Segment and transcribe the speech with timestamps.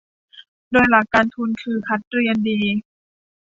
[0.71, 2.59] โดยหลักการทุนคือคัดเรียนดี